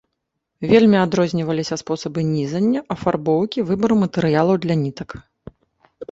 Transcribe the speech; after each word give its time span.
Вельмі 0.69 0.97
адрозніваліся 1.05 1.75
спосабы 1.81 2.23
нізання, 2.29 2.81
афарбоўкі, 2.95 3.65
выбару 3.69 3.97
матэрыялаў 4.05 4.55
для 4.65 4.75
нітак. 4.85 5.09